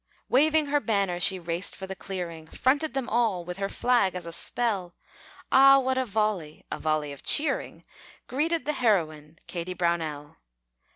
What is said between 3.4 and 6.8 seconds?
with her flag as a spell; Ah, what a volley a